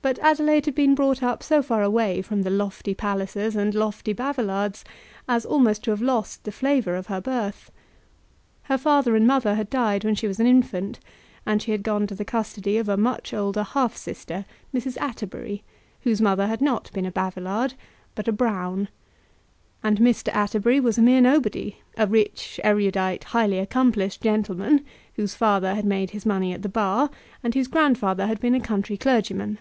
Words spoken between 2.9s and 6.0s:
Pallisers and lofty Bavilards as almost to have